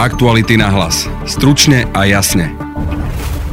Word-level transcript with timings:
Aktuality 0.00 0.56
na 0.56 0.72
hlas. 0.72 1.04
Stručne 1.28 1.84
a 1.92 2.08
jasne. 2.08 2.48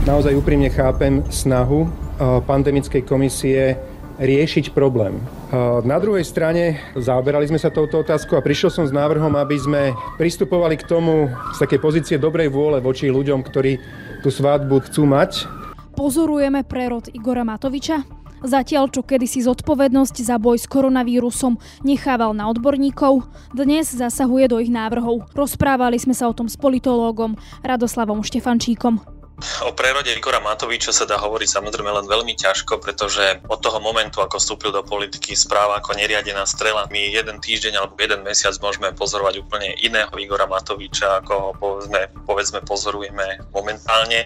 Naozaj 0.08 0.32
úprimne 0.32 0.72
chápem 0.72 1.20
snahu 1.28 1.84
eh, 1.84 2.40
pandemickej 2.40 3.04
komisie 3.04 3.76
riešiť 4.16 4.72
problém. 4.72 5.20
Eh, 5.20 5.84
na 5.84 6.00
druhej 6.00 6.24
strane 6.24 6.80
zaoberali 6.96 7.52
sme 7.52 7.60
sa 7.60 7.68
touto 7.68 8.00
otázkou 8.00 8.40
a 8.40 8.46
prišiel 8.48 8.72
som 8.72 8.88
s 8.88 8.96
návrhom, 8.96 9.36
aby 9.36 9.60
sme 9.60 9.92
pristupovali 10.16 10.80
k 10.80 10.88
tomu 10.88 11.28
z 11.52 11.58
takej 11.68 11.84
pozície 11.84 12.16
dobrej 12.16 12.48
vôle 12.48 12.80
voči 12.80 13.12
ľuďom, 13.12 13.44
ktorí 13.44 13.84
tú 14.24 14.32
svadbu 14.32 14.88
chcú 14.88 15.04
mať. 15.04 15.52
Pozorujeme 16.00 16.64
prerod 16.64 17.12
Igora 17.12 17.44
Matoviča? 17.44 18.17
Zatiaľ, 18.46 18.94
čo 18.94 19.02
kedysi 19.02 19.42
zodpovednosť 19.42 20.22
za 20.22 20.38
boj 20.38 20.62
s 20.62 20.70
koronavírusom 20.70 21.58
nechával 21.82 22.38
na 22.38 22.46
odborníkov, 22.54 23.26
dnes 23.50 23.90
zasahuje 23.90 24.46
do 24.46 24.62
ich 24.62 24.70
návrhov. 24.70 25.34
Rozprávali 25.34 25.98
sme 25.98 26.14
sa 26.14 26.30
o 26.30 26.38
tom 26.38 26.46
s 26.46 26.54
politológom 26.54 27.34
Radoslavom 27.66 28.22
Štefančíkom. 28.22 29.18
O 29.38 29.74
prerode 29.74 30.10
Igora 30.18 30.42
Matoviča 30.42 30.90
sa 30.90 31.06
dá 31.06 31.22
hovoriť 31.22 31.62
samozrejme 31.62 31.94
len 31.94 32.10
veľmi 32.10 32.34
ťažko, 32.34 32.82
pretože 32.82 33.38
od 33.46 33.62
toho 33.62 33.78
momentu, 33.78 34.18
ako 34.18 34.42
vstúpil 34.42 34.74
do 34.74 34.82
politiky, 34.82 35.38
správa 35.38 35.78
ako 35.78 35.94
neriadená 35.94 36.42
strela. 36.50 36.90
My 36.90 37.14
jeden 37.14 37.38
týždeň 37.38 37.78
alebo 37.78 38.02
jeden 38.02 38.26
mesiac 38.26 38.58
môžeme 38.58 38.90
pozorovať 38.98 39.38
úplne 39.42 39.78
iného 39.82 40.10
Igora 40.18 40.50
Matoviča, 40.50 41.22
ako 41.22 41.34
ho 41.38 41.50
povedzme, 41.54 42.10
povedzme 42.26 42.60
pozorujeme 42.66 43.46
momentálne. 43.54 44.26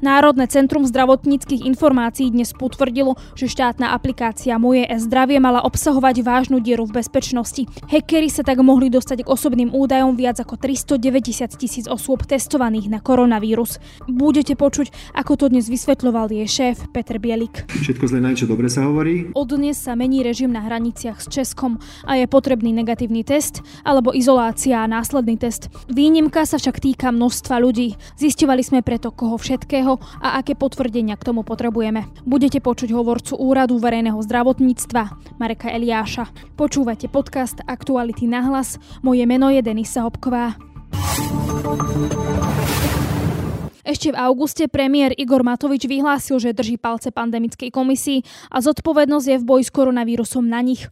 Národné 0.00 0.48
centrum 0.48 0.88
zdravotníckých 0.88 1.68
informácií 1.68 2.32
dnes 2.32 2.56
potvrdilo, 2.56 3.20
že 3.36 3.52
štátna 3.52 3.92
aplikácia 3.92 4.56
Moje 4.56 4.88
e-zdravie 4.88 5.36
mala 5.36 5.60
obsahovať 5.60 6.24
vážnu 6.24 6.56
dieru 6.64 6.88
v 6.88 7.04
bezpečnosti. 7.04 7.68
Hackeri 7.84 8.32
sa 8.32 8.40
tak 8.40 8.64
mohli 8.64 8.88
dostať 8.88 9.28
k 9.28 9.28
osobným 9.28 9.76
údajom 9.76 10.16
viac 10.16 10.40
ako 10.40 10.56
390 10.56 11.52
tisíc 11.52 11.84
osôb 11.84 12.24
testovaných 12.24 12.88
na 12.88 13.04
koronavírus. 13.04 13.76
Budete 14.08 14.56
počuť, 14.56 14.88
ako 15.12 15.36
to 15.36 15.44
dnes 15.52 15.68
vysvetľoval 15.68 16.32
jej 16.32 16.48
šéf 16.48 16.88
Peter 16.96 17.20
Bielik. 17.20 17.68
Všetko 17.68 18.08
zle 18.08 18.24
na 18.24 18.32
čo 18.32 18.48
dobre 18.48 18.72
sa 18.72 18.88
hovorí. 18.88 19.28
Od 19.36 19.52
dnes 19.52 19.76
sa 19.76 19.92
mení 19.92 20.24
režim 20.24 20.48
na 20.48 20.64
hraniciach 20.64 21.20
s 21.20 21.28
Českom 21.28 21.76
a 22.08 22.16
je 22.16 22.24
potrebný 22.24 22.72
negatívny 22.72 23.20
test 23.20 23.60
alebo 23.84 24.16
izolácia 24.16 24.80
a 24.80 24.88
následný 24.88 25.36
test. 25.36 25.68
Výnimka 25.92 26.48
sa 26.48 26.56
však 26.56 26.80
týka 26.80 27.12
množstva 27.12 27.60
ľudí. 27.60 28.00
Zistovali 28.16 28.64
sme 28.64 28.80
preto, 28.80 29.12
koho 29.12 29.36
všetkého 29.36 29.89
všetkého 29.96 30.22
a 30.22 30.38
aké 30.38 30.54
potvrdenia 30.54 31.16
k 31.18 31.26
tomu 31.26 31.42
potrebujeme. 31.42 32.06
Budete 32.22 32.62
počuť 32.62 32.92
hovorcu 32.94 33.34
Úradu 33.38 33.80
verejného 33.80 34.18
zdravotníctva 34.22 35.02
Mareka 35.40 35.72
Eliáša. 35.72 36.30
Počúvate 36.54 37.08
podcast 37.10 37.58
Aktuality 37.66 38.28
na 38.28 38.44
hlas. 38.46 38.78
Moje 39.02 39.24
meno 39.26 39.50
je 39.50 39.62
Denisa 39.64 40.06
Hopková. 40.06 40.54
Ešte 43.90 44.14
v 44.14 44.22
auguste 44.22 44.70
premiér 44.70 45.10
Igor 45.18 45.42
Matovič 45.42 45.82
vyhlásil, 45.90 46.38
že 46.38 46.54
drží 46.54 46.78
palce 46.78 47.10
pandemickej 47.10 47.74
komisii 47.74 48.22
a 48.46 48.62
zodpovednosť 48.62 49.26
je 49.26 49.36
v 49.42 49.46
boji 49.50 49.66
s 49.66 49.74
koronavírusom 49.74 50.46
na 50.46 50.62
nich. 50.62 50.86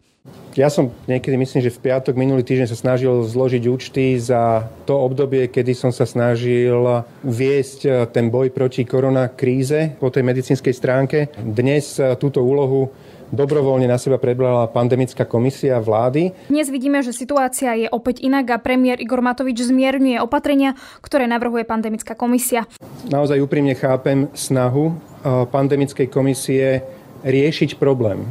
Ja 0.58 0.66
som 0.66 0.90
niekedy, 1.06 1.38
myslím, 1.38 1.62
že 1.62 1.70
v 1.70 1.86
piatok 1.86 2.18
minulý 2.18 2.42
týždeň 2.42 2.66
sa 2.66 2.74
snažil 2.74 3.22
zložiť 3.22 3.62
účty 3.70 4.18
za 4.18 4.66
to 4.82 4.98
obdobie, 4.98 5.46
kedy 5.46 5.78
som 5.78 5.94
sa 5.94 6.02
snažil 6.10 7.06
viesť 7.22 7.80
eh, 7.86 7.92
ten 8.10 8.34
boj 8.34 8.50
proti 8.50 8.82
koronakríze 8.82 9.94
po 10.02 10.10
tej 10.10 10.26
medicínskej 10.26 10.74
stránke. 10.74 11.30
Dnes 11.38 12.02
eh, 12.02 12.18
túto 12.18 12.42
úlohu 12.42 12.90
dobrovoľne 13.32 13.88
na 13.88 14.00
seba 14.00 14.16
prebrala 14.16 14.68
pandemická 14.68 15.28
komisia 15.28 15.80
vlády. 15.80 16.32
Dnes 16.48 16.68
vidíme, 16.72 17.00
že 17.04 17.12
situácia 17.12 17.76
je 17.76 17.88
opäť 17.88 18.24
inak 18.24 18.46
a 18.54 18.58
premiér 18.60 19.00
Igor 19.00 19.20
Matovič 19.20 19.64
zmierňuje 19.68 20.20
opatrenia, 20.20 20.76
ktoré 21.04 21.28
navrhuje 21.28 21.64
pandemická 21.68 22.16
komisia. 22.16 22.64
Naozaj 23.08 23.40
úprimne 23.40 23.76
chápem 23.76 24.28
snahu 24.32 24.92
eh, 24.92 25.44
pandemickej 25.48 26.06
komisie 26.08 26.84
riešiť 27.18 27.82
problém. 27.82 28.22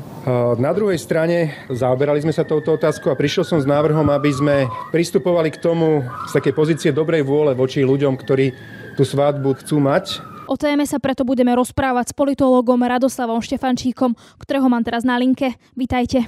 Na 0.59 0.71
druhej 0.71 0.95
strane 0.95 1.67
zaoberali 1.67 2.23
sme 2.23 2.31
sa 2.31 2.47
touto 2.47 2.79
otázkou 2.79 3.11
a 3.11 3.19
prišiel 3.19 3.43
som 3.43 3.59
s 3.59 3.67
návrhom, 3.67 4.07
aby 4.07 4.31
sme 4.31 4.55
pristupovali 4.95 5.51
k 5.51 5.59
tomu 5.59 6.07
z 6.27 6.31
takej 6.31 6.53
pozície 6.55 6.89
dobrej 6.95 7.27
vôle 7.27 7.51
voči 7.51 7.83
ľuďom, 7.83 8.15
ktorí 8.15 8.55
tú 8.95 9.03
svadbu 9.03 9.59
chcú 9.59 9.83
mať 9.83 10.36
O 10.47 10.55
téme 10.55 10.87
sa 10.87 10.95
preto 10.95 11.27
budeme 11.27 11.51
rozprávať 11.51 12.11
s 12.11 12.13
politológom 12.15 12.79
Radoslavom 12.79 13.43
Štefančíkom, 13.43 14.15
ktorého 14.39 14.71
mám 14.71 14.79
teraz 14.79 15.03
na 15.03 15.19
linke. 15.19 15.59
Vítajte. 15.75 16.23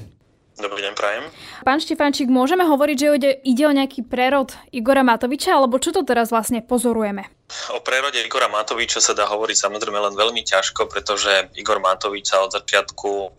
Dobrý 0.60 0.84
deň, 0.84 0.92
prajem. 0.92 1.24
Pán 1.64 1.80
Štefančík, 1.80 2.28
môžeme 2.28 2.68
hovoriť, 2.68 2.98
že 3.00 3.08
ide, 3.16 3.32
ide 3.48 3.64
o 3.64 3.72
nejaký 3.72 4.04
prerod 4.04 4.52
Igora 4.76 5.08
Matoviča, 5.08 5.56
alebo 5.56 5.80
čo 5.80 5.96
to 5.96 6.04
teraz 6.04 6.36
vlastne 6.36 6.60
pozorujeme? 6.60 7.32
O 7.72 7.80
prerode 7.80 8.20
Igora 8.20 8.52
Matoviča 8.52 9.00
sa 9.00 9.16
dá 9.16 9.24
hovoriť 9.24 9.56
samozrejme 9.56 10.12
len 10.12 10.14
veľmi 10.20 10.44
ťažko, 10.44 10.92
pretože 10.92 11.48
Igor 11.56 11.80
Matovič 11.80 12.28
sa 12.28 12.44
od 12.44 12.52
začiatku 12.52 13.32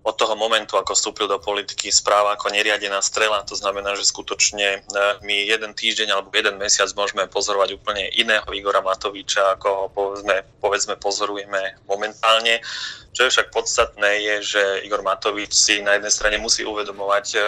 od 0.00 0.16
toho 0.16 0.32
momentu, 0.32 0.80
ako 0.80 0.96
vstúpil 0.96 1.28
do 1.28 1.36
politiky, 1.36 1.92
správa 1.92 2.32
ako 2.32 2.48
neriadená 2.48 3.04
strela. 3.04 3.44
To 3.44 3.52
znamená, 3.52 3.92
že 4.00 4.08
skutočne 4.08 4.80
e, 4.80 4.98
my 5.20 5.36
jeden 5.44 5.76
týždeň 5.76 6.08
alebo 6.08 6.32
jeden 6.32 6.56
mesiac 6.56 6.88
môžeme 6.96 7.28
pozorovať 7.28 7.76
úplne 7.76 8.08
iného 8.16 8.48
Igora 8.56 8.80
Matoviča, 8.80 9.60
ako 9.60 9.68
ho 9.68 9.86
povedzme, 9.92 10.40
povedzme 10.64 10.94
pozorujeme 10.96 11.76
momentálne. 11.84 12.64
Čo 13.12 13.28
je 13.28 13.32
však 13.36 13.52
podstatné 13.52 14.10
je, 14.24 14.34
že 14.56 14.62
Igor 14.88 15.04
Matovič 15.04 15.52
si 15.52 15.84
na 15.84 15.98
jednej 15.98 16.14
strane 16.14 16.36
musí 16.40 16.64
uvedomovať, 16.64 17.26
e, 17.36 17.38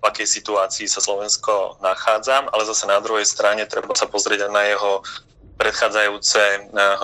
v 0.00 0.04
akej 0.08 0.24
situácii 0.40 0.88
sa 0.88 1.04
Slovensko 1.04 1.76
nachádza, 1.84 2.48
ale 2.48 2.64
zase 2.64 2.88
na 2.88 2.96
druhej 3.04 3.28
strane 3.28 3.68
treba 3.68 3.92
sa 3.92 4.08
pozrieť 4.08 4.48
aj 4.48 4.52
na 4.56 4.64
jeho 4.72 5.04
predchádzajúce 5.60 6.40
eh, 6.40 6.62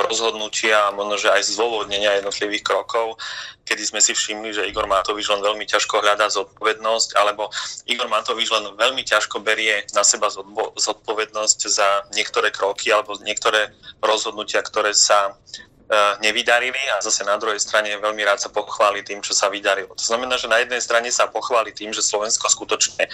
rozhodnutia 0.08 0.88
a 0.88 0.94
možno, 0.96 1.20
že 1.20 1.28
aj 1.28 1.52
zdôvodnenia 1.52 2.16
jednotlivých 2.16 2.64
krokov, 2.64 3.20
kedy 3.68 3.82
sme 3.84 4.00
si 4.00 4.16
všimli, 4.16 4.56
že 4.56 4.64
Igor 4.64 4.88
Matovič 4.88 5.28
len 5.28 5.44
veľmi 5.44 5.68
ťažko 5.68 6.00
hľadá 6.00 6.32
zodpovednosť, 6.32 7.20
alebo 7.20 7.52
Igor 7.84 8.08
Matovič 8.08 8.48
len 8.48 8.72
veľmi 8.72 9.04
ťažko 9.04 9.44
berie 9.44 9.84
na 9.92 10.00
seba 10.00 10.32
zodpovednosť 10.80 11.58
za 11.68 12.08
niektoré 12.16 12.48
kroky 12.48 12.88
alebo 12.88 13.20
niektoré 13.20 13.76
rozhodnutia, 14.00 14.64
ktoré 14.64 14.96
sa 14.96 15.36
eh, 15.36 16.12
nevydarili 16.24 16.80
a 16.96 17.04
zase 17.04 17.28
na 17.28 17.36
druhej 17.36 17.60
strane 17.60 17.92
veľmi 18.00 18.24
rád 18.24 18.40
sa 18.40 18.48
pochváli 18.48 19.04
tým, 19.04 19.20
čo 19.20 19.36
sa 19.36 19.52
vydarilo. 19.52 19.92
To 19.92 20.04
znamená, 20.08 20.40
že 20.40 20.48
na 20.48 20.64
jednej 20.64 20.80
strane 20.80 21.12
sa 21.12 21.28
pochváli 21.28 21.76
tým, 21.76 21.92
že 21.92 22.00
Slovensko 22.00 22.48
skutočne 22.48 23.04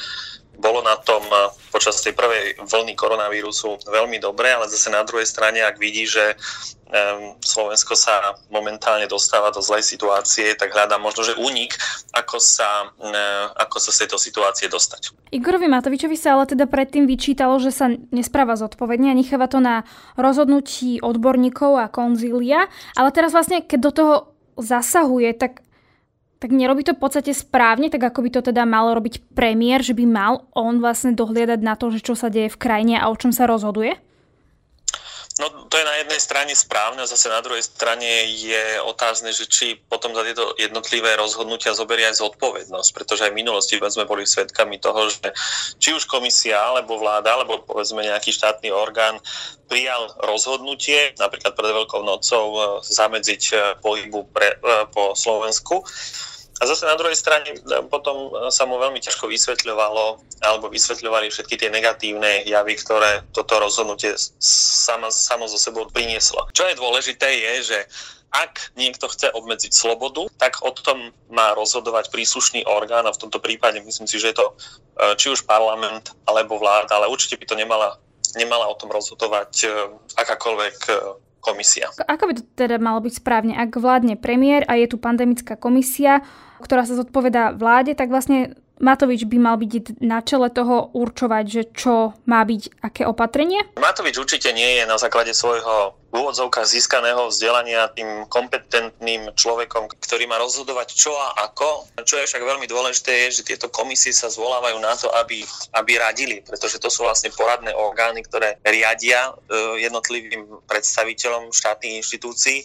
bolo 0.63 0.87
na 0.87 0.95
tom 1.03 1.27
eh, 1.27 1.51
počas 1.75 1.99
tej 1.99 2.15
prvej 2.15 2.63
vlny 2.63 2.95
koronavírusu 2.95 3.83
veľmi 3.91 4.23
dobre, 4.23 4.55
ale 4.55 4.71
zase 4.71 4.95
na 4.95 5.03
druhej 5.03 5.27
strane, 5.27 5.59
ak 5.67 5.83
vidí, 5.83 6.07
že 6.07 6.39
Slovensko 7.41 7.97
sa 7.97 8.37
momentálne 8.53 9.09
dostáva 9.09 9.49
do 9.49 9.65
zlej 9.65 9.81
situácie, 9.81 10.53
tak 10.53 10.77
hľadá 10.77 11.01
možno, 11.01 11.25
že 11.25 11.33
únik, 11.41 11.73
ako 12.13 12.37
sa, 12.37 12.93
eh, 13.01 13.47
ako 13.57 13.81
sa 13.81 13.91
z 13.97 14.05
tejto 14.05 14.21
situácie 14.21 14.69
dostať. 14.69 15.17
Igorovi 15.33 15.73
Matovičovi 15.73 16.21
sa 16.21 16.37
ale 16.37 16.45
teda 16.45 16.69
predtým 16.69 17.09
vyčítalo, 17.09 17.57
že 17.57 17.73
sa 17.73 17.89
nespráva 18.13 18.61
zodpovedne 18.61 19.09
a 19.09 19.17
necháva 19.17 19.49
to 19.49 19.65
na 19.65 19.89
rozhodnutí 20.21 21.01
odborníkov 21.01 21.81
a 21.81 21.89
konzília, 21.89 22.69
ale 22.93 23.09
teraz 23.09 23.33
vlastne, 23.33 23.65
keď 23.65 23.79
do 23.81 23.93
toho 23.97 24.15
zasahuje, 24.61 25.33
tak 25.33 25.65
tak 26.43 26.51
nerobí 26.51 26.83
to 26.83 26.99
v 26.99 27.03
podstate 27.07 27.31
správne, 27.31 27.87
tak 27.87 28.03
ako 28.03 28.27
by 28.27 28.31
to 28.35 28.41
teda 28.51 28.67
mal 28.67 28.91
robiť 28.91 29.31
premiér, 29.31 29.79
že 29.79 29.95
by 29.95 30.03
mal 30.11 30.51
on 30.59 30.83
vlastne 30.83 31.15
dohliadať 31.15 31.63
na 31.63 31.79
to, 31.79 31.95
že 31.95 32.03
čo 32.03 32.19
sa 32.19 32.27
deje 32.35 32.51
v 32.51 32.59
krajine 32.59 32.99
a 32.99 33.07
o 33.07 33.15
čom 33.15 33.31
sa 33.31 33.47
rozhoduje? 33.47 33.95
No 35.41 35.49
to 35.49 35.81
je 35.81 35.89
na 35.89 35.97
jednej 35.97 36.21
strane 36.21 36.53
správne, 36.53 37.01
a 37.01 37.09
zase 37.09 37.33
na 37.33 37.41
druhej 37.41 37.65
strane 37.65 38.29
je 38.29 38.85
otázne, 38.85 39.33
že 39.33 39.49
či 39.49 39.81
potom 39.81 40.13
za 40.13 40.29
tieto 40.29 40.53
jednotlivé 40.61 41.17
rozhodnutia 41.17 41.73
zoberie 41.73 42.05
aj 42.05 42.21
zodpovednosť, 42.21 42.91
pretože 42.93 43.25
aj 43.25 43.33
v 43.33 43.41
minulosti 43.41 43.81
sme 43.81 44.05
boli 44.05 44.29
svedkami 44.29 44.77
toho, 44.77 45.09
že 45.09 45.33
či 45.81 45.97
už 45.97 46.05
komisia, 46.05 46.61
alebo 46.61 47.01
vláda, 47.01 47.33
alebo 47.33 47.65
povedzme 47.65 48.05
nejaký 48.05 48.29
štátny 48.29 48.69
orgán 48.77 49.17
prijal 49.73 50.13
rozhodnutie, 50.21 51.17
napríklad 51.17 51.57
pred 51.57 51.73
Veľkou 51.73 52.05
nocou, 52.05 52.45
e, 52.53 52.61
zamedziť 52.85 53.43
e, 53.49 53.55
pohybu 53.81 54.29
pre, 54.29 54.53
e, 54.53 54.85
po 54.93 55.17
Slovensku 55.17 55.81
a 56.63 56.67
zase 56.67 56.87
na 56.87 56.95
druhej 56.95 57.19
strane 57.19 57.51
e, 57.51 57.59
potom 57.91 58.31
e, 58.31 58.55
sa 58.55 58.63
mu 58.63 58.79
veľmi 58.79 59.03
ťažko 59.03 59.27
vysvetľovalo 59.27 60.23
alebo 60.47 60.71
vysvetľovali 60.71 61.35
všetky 61.35 61.59
tie 61.59 61.75
negatívne 61.75 62.47
javy, 62.47 62.79
ktoré 62.79 63.27
toto 63.35 63.59
rozhodnutie 63.59 64.15
samo, 64.39 65.11
samo 65.11 65.51
zo 65.51 65.59
sebou 65.59 65.91
prinieslo. 65.91 66.47
Čo 66.55 66.71
je 66.71 66.79
dôležité 66.79 67.27
je, 67.27 67.75
že 67.75 67.79
ak 68.31 68.73
niekto 68.79 69.11
chce 69.11 69.35
obmedziť 69.35 69.75
slobodu, 69.75 70.31
tak 70.39 70.63
o 70.63 70.71
tom 70.71 71.11
má 71.29 71.53
rozhodovať 71.59 72.15
príslušný 72.15 72.65
orgán 72.65 73.05
a 73.11 73.13
v 73.13 73.21
tomto 73.27 73.43
prípade 73.43 73.83
myslím 73.83 74.07
si, 74.07 74.23
že 74.23 74.31
je 74.31 74.39
to 74.39 74.47
e, 74.47 74.55
či 75.19 75.35
už 75.35 75.43
parlament 75.43 76.15
alebo 76.31 76.63
vláda, 76.63 76.95
ale 76.95 77.11
určite 77.11 77.43
by 77.43 77.45
to 77.51 77.59
nemala, 77.59 77.99
nemala 78.39 78.71
o 78.71 78.79
tom 78.79 78.95
rozhodovať 78.95 79.67
akákoľvek 80.15 80.79
komisia. 81.43 81.91
Ako 82.07 82.31
by 82.31 82.33
to 82.39 82.43
teda 82.55 82.79
malo 82.79 83.03
byť 83.03 83.19
správne? 83.19 83.59
Ak 83.59 83.75
vládne 83.75 84.15
premiér 84.15 84.63
a 84.71 84.79
je 84.79 84.87
tu 84.87 84.97
pandemická 84.97 85.59
komisia, 85.59 86.23
ktorá 86.63 86.87
sa 86.87 86.95
zodpovedá 86.95 87.53
vláde, 87.53 87.99
tak 87.99 88.09
vlastne 88.09 88.55
Matovič 88.83 89.31
by 89.31 89.39
mal 89.39 89.57
byť 89.63 90.03
na 90.03 90.19
čele 90.27 90.51
toho 90.51 90.91
určovať, 90.91 91.45
že 91.47 91.63
čo 91.71 92.19
má 92.27 92.43
byť, 92.43 92.83
aké 92.83 93.07
opatrenie? 93.07 93.63
Matovič 93.79 94.19
určite 94.19 94.51
nie 94.51 94.83
je 94.83 94.85
na 94.91 94.99
základe 94.99 95.31
svojho 95.31 96.03
v 96.13 96.21
úvodzovkách 96.21 96.69
získaného 96.69 97.33
vzdelania 97.33 97.89
tým 97.89 98.29
kompetentným 98.29 99.33
človekom, 99.33 99.89
ktorý 99.97 100.29
má 100.29 100.37
rozhodovať 100.37 100.93
čo 100.93 101.09
a 101.09 101.49
ako. 101.49 101.89
Čo 102.05 102.21
je 102.21 102.29
však 102.29 102.45
veľmi 102.45 102.69
dôležité 102.69 103.27
je, 103.27 103.41
že 103.41 103.49
tieto 103.49 103.73
komisie 103.73 104.13
sa 104.13 104.29
zvolávajú 104.29 104.77
na 104.77 104.93
to, 104.93 105.09
aby, 105.09 105.41
aby 105.73 105.97
radili, 105.97 106.45
pretože 106.45 106.77
to 106.77 106.93
sú 106.93 107.09
vlastne 107.09 107.33
poradné 107.33 107.73
orgány, 107.73 108.21
ktoré 108.29 108.61
riadia 108.61 109.33
e, 109.33 109.89
jednotlivým 109.89 110.45
predstaviteľom 110.69 111.49
štátnych 111.49 112.05
inštitúcií. 112.05 112.61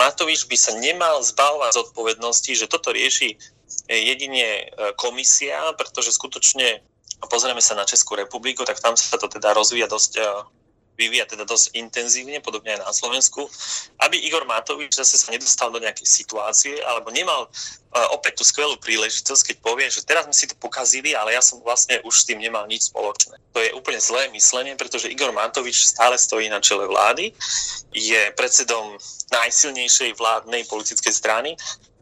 Matovič 0.00 0.48
by 0.48 0.56
sa 0.56 0.72
nemal 0.80 1.20
zbavovať 1.20 1.76
zodpovednosti, 1.76 2.52
že 2.56 2.64
toto 2.64 2.96
rieši 2.96 3.36
jedine 3.88 4.44
e, 4.44 4.64
komisia, 4.98 5.72
pretože 5.78 6.14
skutočne 6.14 6.82
pozrieme 7.30 7.62
sa 7.62 7.78
na 7.78 7.88
Českú 7.88 8.18
republiku, 8.18 8.66
tak 8.66 8.82
tam 8.82 8.94
sa 8.98 9.16
to 9.16 9.30
teda 9.30 9.54
rozvíja 9.54 9.86
dosť 9.86 10.12
e, 10.18 10.22
vyvíja 10.96 11.28
teda 11.28 11.44
dosť 11.44 11.76
intenzívne, 11.76 12.40
podobne 12.40 12.72
aj 12.72 12.88
na 12.88 12.92
Slovensku, 12.92 13.44
aby 14.00 14.16
Igor 14.16 14.48
Matovič 14.48 14.96
zase 14.96 15.20
sa 15.20 15.28
nedostal 15.28 15.68
do 15.68 15.76
nejakej 15.76 16.08
situácie 16.08 16.80
alebo 16.82 17.12
nemal 17.12 17.52
opäť 18.12 18.40
tú 18.40 18.44
skvelú 18.44 18.76
príležitosť, 18.76 19.52
keď 19.52 19.56
povie, 19.64 19.86
že 19.88 20.04
teraz 20.04 20.28
sme 20.28 20.36
si 20.36 20.48
to 20.48 20.56
pokazili, 20.60 21.16
ale 21.16 21.32
ja 21.32 21.40
som 21.40 21.60
vlastne 21.64 21.96
už 22.04 22.12
s 22.12 22.26
tým 22.28 22.40
nemal 22.40 22.68
nič 22.68 22.92
spoločné. 22.92 23.40
To 23.56 23.60
je 23.60 23.72
úplne 23.72 24.00
zlé 24.00 24.28
myslenie, 24.36 24.76
pretože 24.76 25.08
Igor 25.08 25.32
Matovič 25.32 25.88
stále 25.88 26.20
stojí 26.20 26.48
na 26.52 26.60
čele 26.60 26.84
vlády, 26.84 27.32
je 27.96 28.22
predsedom 28.36 29.00
najsilnejšej 29.32 30.12
vládnej 30.16 30.68
politickej 30.68 31.12
strany 31.12 31.56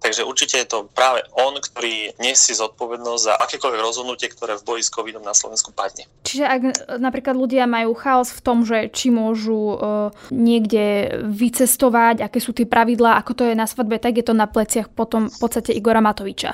Takže 0.05 0.21
určite 0.29 0.61
je 0.61 0.69
to 0.69 0.85
práve 0.93 1.25
on, 1.33 1.57
ktorý 1.57 2.13
nesie 2.21 2.53
zodpovednosť 2.53 3.23
za 3.25 3.35
akékoľvek 3.41 3.81
rozhodnutie, 3.81 4.29
ktoré 4.29 4.61
v 4.61 4.67
boji 4.69 4.83
s 4.85 4.93
covidom 4.93 5.25
na 5.25 5.33
Slovensku 5.33 5.73
padne. 5.73 6.05
Čiže 6.29 6.45
ak 6.45 6.61
napríklad 7.01 7.33
ľudia 7.33 7.65
majú 7.65 7.97
chaos 7.97 8.29
v 8.29 8.45
tom, 8.45 8.69
že 8.69 8.93
či 8.93 9.09
môžu 9.09 9.57
uh, 9.57 10.13
niekde 10.29 11.17
vycestovať, 11.25 12.21
aké 12.21 12.37
sú 12.37 12.53
tie 12.53 12.69
pravidlá, 12.69 13.17
ako 13.17 13.33
to 13.33 13.43
je 13.49 13.57
na 13.57 13.65
svadbe, 13.65 13.97
tak 13.97 14.21
je 14.21 14.29
to 14.29 14.37
na 14.37 14.45
pleciach 14.45 14.93
potom 14.93 15.33
v 15.33 15.39
podstate 15.41 15.73
Igora 15.73 16.05
Matoviča 16.05 16.53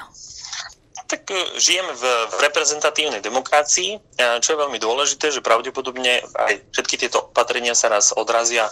tak 1.11 1.27
e, 1.35 1.59
žijeme 1.59 1.91
v, 1.91 2.05
v 2.07 2.37
reprezentatívnej 2.47 3.19
demokracii, 3.19 3.99
čo 4.15 4.49
je 4.55 4.61
veľmi 4.63 4.79
dôležité, 4.79 5.35
že 5.35 5.43
pravdepodobne 5.43 6.23
aj 6.23 6.71
všetky 6.71 6.95
tieto 7.03 7.35
opatrenia 7.35 7.75
sa 7.75 7.91
raz 7.91 8.15
odrazia 8.15 8.71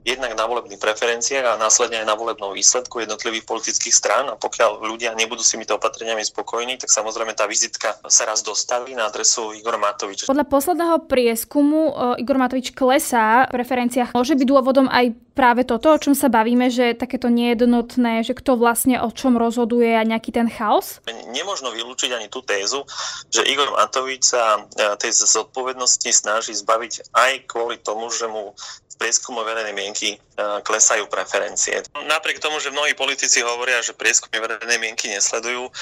jednak 0.00 0.32
na 0.32 0.48
volebných 0.48 0.80
preferenciách 0.80 1.44
a 1.44 1.60
následne 1.60 2.00
aj 2.00 2.08
na 2.08 2.16
volebnom 2.16 2.56
výsledku 2.56 3.04
jednotlivých 3.04 3.44
politických 3.44 3.92
strán 3.92 4.32
a 4.32 4.34
pokiaľ 4.40 4.80
ľudia 4.80 5.12
nebudú 5.12 5.44
s 5.44 5.52
týmito 5.52 5.76
opatreniami 5.76 6.24
spokojní, 6.24 6.80
tak 6.80 6.88
samozrejme 6.88 7.36
tá 7.36 7.44
vizitka 7.44 8.00
sa 8.08 8.24
raz 8.24 8.40
dostaví 8.40 8.96
na 8.96 9.12
adresu 9.12 9.52
Igor 9.52 9.76
Matovič. 9.76 10.24
Podľa 10.24 10.48
posledného 10.48 11.04
prieskumu 11.04 11.92
e, 12.16 12.24
Igor 12.24 12.40
Matovič 12.40 12.72
klesá 12.72 13.44
v 13.52 13.60
preferenciách. 13.60 14.16
Môže 14.16 14.40
byť 14.40 14.48
dôvodom 14.48 14.88
aj 14.88 15.12
práve 15.36 15.68
toto, 15.68 15.92
o 15.92 16.00
čom 16.00 16.16
sa 16.16 16.32
bavíme, 16.32 16.72
že 16.72 16.96
takéto 16.96 17.28
nejednotné, 17.28 18.24
že 18.24 18.36
kto 18.36 18.56
vlastne 18.56 19.00
o 19.00 19.08
čom 19.12 19.36
rozhoduje 19.36 19.96
a 19.96 20.04
nejaký 20.04 20.32
ten 20.32 20.48
chaos? 20.48 21.00
Nemožno 21.32 21.72
vylúčiť 21.76 22.16
ani 22.16 22.28
tú 22.32 22.40
tézu, 22.40 22.88
že 23.28 23.44
Igor 23.44 23.72
Matovič 23.76 24.32
sa 24.32 24.64
e, 24.64 24.96
tej 24.96 25.12
zodpovednosti 25.12 26.08
snaží 26.08 26.56
zbaviť 26.56 27.12
aj 27.12 27.32
kvôli 27.44 27.76
tomu, 27.80 28.08
že 28.08 28.24
mu 28.28 28.56
prieskumu 29.00 29.40
verejnej 29.40 29.72
mienky 29.72 30.12
e, 30.12 30.18
klesajú 30.60 31.08
preferencie. 31.08 31.80
Napriek 32.04 32.36
tomu, 32.36 32.60
že 32.60 32.68
mnohí 32.68 32.92
politici 32.92 33.40
hovoria, 33.40 33.80
že 33.80 33.96
prieskumy 33.96 34.36
verejnej 34.36 34.76
mienky 34.76 35.08
nesledujú, 35.08 35.72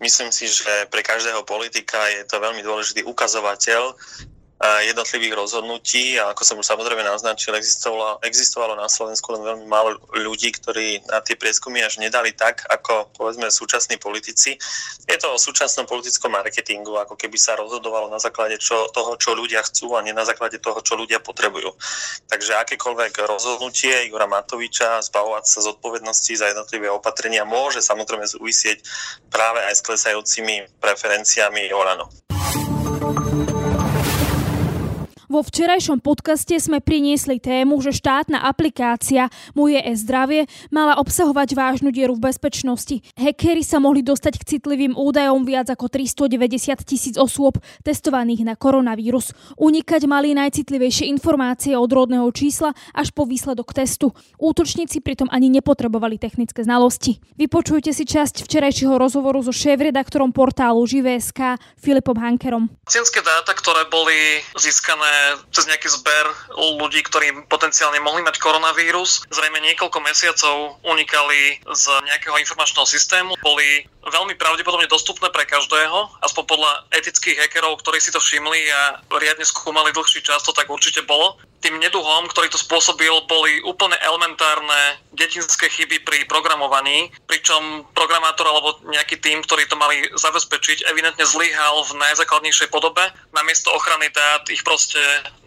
myslím 0.00 0.32
si, 0.32 0.48
že 0.48 0.88
pre 0.88 1.04
každého 1.04 1.44
politika 1.44 2.00
je 2.08 2.24
to 2.24 2.40
veľmi 2.40 2.64
dôležitý 2.64 3.04
ukazovateľ 3.04 3.92
jednotlivých 4.62 5.34
rozhodnutí 5.34 6.22
a 6.22 6.30
ako 6.30 6.42
som 6.46 6.56
už 6.62 6.66
samozrejme 6.70 7.02
naznačil, 7.02 7.58
existovalo, 7.58 8.22
existovalo 8.22 8.78
na 8.78 8.86
Slovensku 8.86 9.34
len 9.34 9.42
veľmi 9.42 9.66
málo 9.66 9.98
ľudí, 10.14 10.54
ktorí 10.54 11.02
na 11.10 11.18
tie 11.18 11.34
prieskumy 11.34 11.82
až 11.82 11.98
nedali 11.98 12.30
tak, 12.30 12.62
ako 12.70 13.10
povedzme 13.10 13.50
súčasní 13.50 13.98
politici. 13.98 14.54
Je 15.10 15.18
to 15.18 15.34
o 15.34 15.38
súčasnom 15.38 15.90
politickom 15.90 16.30
marketingu, 16.30 16.94
ako 16.94 17.18
keby 17.18 17.34
sa 17.34 17.58
rozhodovalo 17.58 18.06
na 18.06 18.22
základe 18.22 18.54
čo, 18.62 18.86
toho, 18.94 19.18
čo 19.18 19.34
ľudia 19.34 19.66
chcú 19.66 19.98
a 19.98 20.04
nie 20.06 20.14
na 20.14 20.22
základe 20.22 20.62
toho, 20.62 20.78
čo 20.78 20.94
ľudia 20.94 21.18
potrebujú. 21.18 21.74
Takže 22.30 22.54
akékoľvek 22.62 23.18
rozhodnutie 23.26 24.06
Igora 24.06 24.30
Matoviča 24.30 25.02
zbavovať 25.02 25.44
sa 25.44 25.58
zodpovednosti 25.66 26.32
za 26.38 26.46
jednotlivé 26.54 26.86
opatrenia 26.86 27.42
môže 27.42 27.82
samozrejme 27.82 28.30
súvisieť 28.30 28.78
práve 29.26 29.58
aj 29.66 29.74
s 29.74 29.82
klesajúcimi 29.82 30.70
preferenciami 30.78 31.74
Olano. 31.74 32.06
Vo 35.32 35.40
včerajšom 35.40 36.04
podcaste 36.04 36.52
sme 36.60 36.84
priniesli 36.84 37.40
tému, 37.40 37.80
že 37.80 37.96
štátna 37.96 38.44
aplikácia 38.44 39.32
Moje 39.56 39.80
e-zdravie 39.80 40.44
mala 40.68 41.00
obsahovať 41.00 41.56
vážnu 41.56 41.88
dieru 41.88 42.20
v 42.20 42.28
bezpečnosti. 42.28 43.00
Hackery 43.16 43.64
sa 43.64 43.80
mohli 43.80 44.04
dostať 44.04 44.36
k 44.36 44.44
citlivým 44.44 44.92
údajom 44.92 45.48
viac 45.48 45.72
ako 45.72 45.88
390 45.88 46.76
tisíc 46.84 47.16
osôb 47.16 47.56
testovaných 47.80 48.44
na 48.44 48.60
koronavírus. 48.60 49.32
Unikať 49.56 50.04
mali 50.04 50.36
najcitlivejšie 50.36 51.08
informácie 51.08 51.80
od 51.80 51.88
rodného 51.88 52.28
čísla 52.28 52.76
až 52.92 53.16
po 53.16 53.24
výsledok 53.24 53.72
testu. 53.72 54.12
Útočníci 54.36 55.00
pritom 55.00 55.32
ani 55.32 55.48
nepotrebovali 55.48 56.20
technické 56.20 56.60
znalosti. 56.60 57.24
Vypočujte 57.40 57.96
si 57.96 58.04
časť 58.04 58.44
včerajšieho 58.44 59.00
rozhovoru 59.00 59.40
so 59.40 59.48
šéf-redaktorom 59.56 60.28
portálu 60.36 60.84
Živé.sk 60.84 61.56
Filipom 61.80 62.20
Hankerom. 62.20 62.68
Pacientské 62.84 63.24
dáta, 63.24 63.56
ktoré 63.56 63.88
boli 63.88 64.44
získané 64.60 65.21
cez 65.52 65.64
nejaký 65.68 65.88
zber 65.88 66.26
ľudí, 66.54 67.02
ktorí 67.06 67.46
potenciálne 67.48 67.98
mohli 68.00 68.22
mať 68.24 68.38
koronavírus. 68.38 69.24
Zrejme 69.28 69.58
niekoľko 69.62 69.98
mesiacov 70.02 70.80
unikali 70.86 71.60
z 71.62 71.84
nejakého 72.06 72.36
informačného 72.40 72.86
systému, 72.88 73.36
boli 73.42 73.86
veľmi 74.02 74.34
pravdepodobne 74.34 74.90
dostupné 74.90 75.30
pre 75.30 75.46
každého, 75.46 76.10
aspoň 76.26 76.44
podľa 76.46 76.72
etických 76.90 77.38
hackerov, 77.38 77.78
ktorí 77.82 78.02
si 78.02 78.10
to 78.10 78.18
všimli 78.18 78.60
a 78.70 78.80
riadne 79.14 79.46
skúmali 79.46 79.94
dlhší 79.94 80.22
čas, 80.26 80.42
to 80.42 80.50
tak 80.50 80.66
určite 80.66 81.06
bolo. 81.06 81.38
Tým 81.62 81.78
neduhom, 81.78 82.26
ktorý 82.26 82.50
to 82.50 82.58
spôsobil, 82.58 83.14
boli 83.30 83.62
úplne 83.62 83.94
elementárne 84.02 84.98
detinské 85.14 85.70
chyby 85.70 86.02
pri 86.02 86.26
programovaní, 86.26 87.14
pričom 87.30 87.86
programátor 87.94 88.50
alebo 88.50 88.82
nejaký 88.90 89.22
tým, 89.22 89.46
ktorý 89.46 89.70
to 89.70 89.78
mali 89.78 90.02
zabezpečiť, 90.18 90.90
evidentne 90.90 91.22
zlyhal 91.22 91.86
v 91.86 92.02
najzákladnejšej 92.02 92.66
podobe. 92.74 93.06
Namiesto 93.30 93.70
ochrany 93.70 94.10
dát 94.10 94.42
ich 94.50 94.66
proste 94.66 94.98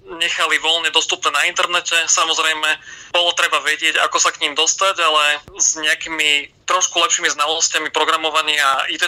nechali 0.08 0.56
voľne 0.64 0.94
dostupné 0.96 1.36
na 1.36 1.52
internete. 1.52 1.98
Samozrejme, 2.08 2.70
bolo 3.12 3.36
treba 3.36 3.60
vedieť, 3.60 4.00
ako 4.06 4.18
sa 4.22 4.32
k 4.32 4.48
ním 4.48 4.54
dostať, 4.56 4.96
ale 5.04 5.44
s 5.60 5.76
nejakými 5.76 6.55
trošku 6.66 6.98
lepšími 6.98 7.30
znalosťami 7.30 7.90
programovania 7.94 8.62
a 8.62 8.90
IT, 8.90 9.06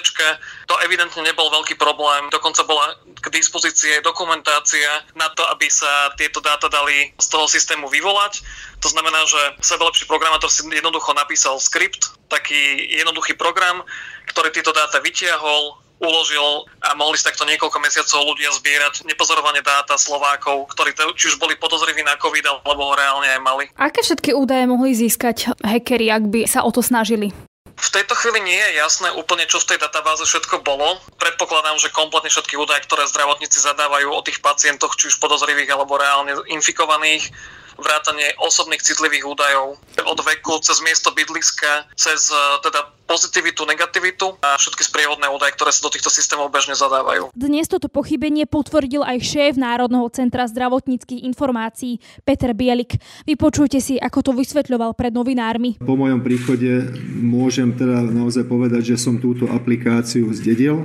to 0.70 0.74
evidentne 0.86 1.26
nebol 1.26 1.50
veľký 1.50 1.76
problém. 1.76 2.30
Dokonca 2.30 2.64
bola 2.64 2.94
k 3.18 3.28
dispozícii 3.34 4.02
dokumentácia 4.06 5.04
na 5.18 5.28
to, 5.34 5.42
aby 5.50 5.66
sa 5.68 6.14
tieto 6.16 6.40
dáta 6.40 6.70
dali 6.70 7.12
z 7.18 7.28
toho 7.28 7.50
systému 7.50 7.90
vyvolať. 7.90 8.46
To 8.86 8.88
znamená, 8.94 9.26
že 9.26 9.42
sebelepší 9.66 10.06
programátor 10.06 10.54
si 10.54 10.62
jednoducho 10.70 11.18
napísal 11.18 11.58
skript, 11.58 12.14
taký 12.30 12.88
jednoduchý 12.94 13.34
program, 13.34 13.82
ktorý 14.30 14.54
tieto 14.54 14.70
dáta 14.70 15.02
vytiahol, 15.02 15.82
uložil 15.98 16.70
a 16.86 16.94
mohli 16.94 17.18
sa 17.18 17.34
takto 17.34 17.46
niekoľko 17.50 17.77
mesiacov 17.82 18.25
ľudia 18.34 18.54
zbierať 18.54 19.06
nepozorovane 19.10 19.66
dáta 19.66 19.98
Slovákov, 19.98 20.70
ktorí 20.74 20.94
či 21.18 21.34
už 21.34 21.42
boli 21.42 21.58
podozriví 21.58 22.06
na 22.06 22.18
COVID, 22.18 22.66
alebo 22.66 22.82
ho 22.89 22.94
reálne 22.94 23.27
aj 23.34 23.42
mali. 23.42 23.66
Aké 23.77 24.06
všetky 24.06 24.34
údaje 24.38 24.70
mohli 24.70 24.94
získať 24.94 25.58
hackeri, 25.62 26.10
ak 26.13 26.24
by 26.30 26.42
sa 26.46 26.62
o 26.62 26.70
to 26.70 26.86
snažili? 26.86 27.34
V 27.77 27.94
tejto 27.94 28.18
chvíli 28.18 28.42
nie 28.42 28.58
je 28.58 28.82
jasné 28.82 29.13
úplne, 29.13 29.46
čo 29.46 29.62
v 29.62 29.70
tej 29.74 29.77
databáze 29.77 30.25
všetko 30.25 30.66
bolo. 30.66 30.98
Predpokladám, 31.22 31.77
že 31.77 31.94
kompletne 31.94 32.34
všetky 32.34 32.58
údaje, 32.58 32.82
ktoré 32.89 33.06
zdravotníci 33.06 33.62
zadávajú 33.62 34.18
o 34.18 34.25
tých 34.25 34.42
pacientoch, 34.42 34.98
či 34.98 35.13
už 35.13 35.22
podozrivých 35.22 35.77
alebo 35.77 35.94
reálne 36.01 36.42
infikovaných, 36.50 37.30
vrátanie 37.77 38.34
osobných 38.41 38.81
citlivých 38.81 39.24
údajov 39.25 39.77
od 40.03 40.19
veku 40.25 40.60
cez 40.62 40.81
miesto 40.81 41.13
bydliska, 41.13 41.89
cez 41.93 42.29
e, 42.29 42.38
teda 42.65 42.93
pozitivitu, 43.07 43.63
negativitu 43.63 44.36
a 44.43 44.60
všetky 44.60 44.84
sprievodné 44.84 45.31
údaje, 45.31 45.55
ktoré 45.55 45.72
sa 45.72 45.88
do 45.88 45.93
týchto 45.93 46.12
systémov 46.12 46.51
bežne 46.51 46.75
zadávajú. 46.75 47.31
Dnes 47.31 47.72
toto 47.72 47.88
pochybenie 47.88 48.43
potvrdil 48.43 49.01
aj 49.01 49.24
šéf 49.24 49.53
Národného 49.55 50.05
centra 50.12 50.43
zdravotníckých 50.43 51.24
informácií 51.24 52.03
Peter 52.27 52.51
Bielik. 52.51 53.00
Vypočujte 53.24 53.79
si, 53.79 53.96
ako 53.96 54.19
to 54.19 54.31
vysvetľoval 54.36 54.91
pred 54.93 55.15
novinármi. 55.15 55.79
Po 55.79 55.96
mojom 55.96 56.19
príchode 56.19 56.91
môžem 57.15 57.72
teda 57.72 58.03
naozaj 58.03 58.43
povedať, 58.43 58.93
že 58.93 59.00
som 59.00 59.15
túto 59.24 59.48
aplikáciu 59.48 60.27
zdedil 60.36 60.84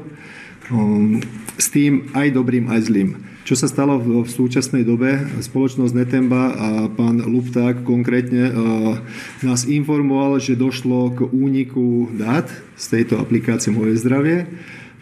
um, 0.70 1.18
s 1.58 1.66
tým 1.74 2.14
aj 2.14 2.38
dobrým, 2.38 2.70
aj 2.70 2.80
zlým. 2.86 3.31
Čo 3.42 3.58
sa 3.58 3.66
stalo 3.66 3.98
v, 3.98 4.22
súčasnej 4.22 4.86
dobe? 4.86 5.18
Spoločnosť 5.42 5.98
Netemba 5.98 6.54
a 6.54 6.68
pán 6.86 7.18
Lupták 7.26 7.82
konkrétne 7.82 8.54
uh, 8.54 9.02
nás 9.42 9.66
informoval, 9.66 10.38
že 10.38 10.54
došlo 10.54 11.10
k 11.10 11.20
úniku 11.26 12.06
dát 12.14 12.46
z 12.78 12.84
tejto 12.98 13.18
aplikácie 13.18 13.74
Moje 13.74 13.98
zdravie. 13.98 14.46